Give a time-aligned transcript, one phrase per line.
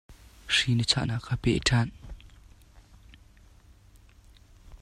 [0.55, 1.89] Hri na chahnak khan peh ṭhan.